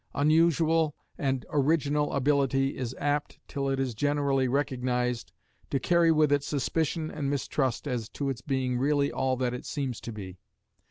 Unusual 0.15 0.95
and 1.15 1.45
original 1.51 2.13
ability 2.13 2.75
is 2.75 2.95
apt, 2.97 3.37
till 3.47 3.69
it 3.69 3.79
is 3.79 3.93
generally 3.93 4.47
recognised, 4.47 5.31
to 5.69 5.79
carry 5.79 6.11
with 6.11 6.31
it 6.31 6.43
suspicion 6.43 7.11
and 7.11 7.29
mistrust 7.29 7.87
as 7.87 8.09
to 8.09 8.27
its 8.27 8.41
being 8.41 8.79
really 8.79 9.11
all 9.11 9.37
that 9.37 9.53
it 9.53 9.63
seems 9.63 10.01
to 10.01 10.11
be. 10.11 10.39